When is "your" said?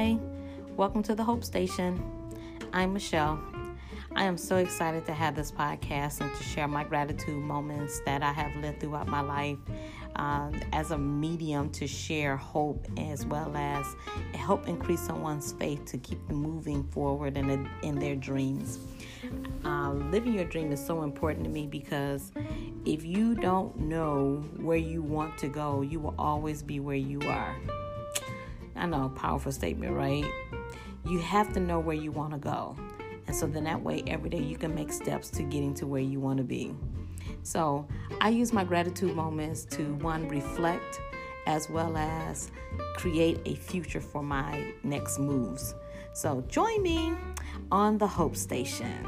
20.32-20.46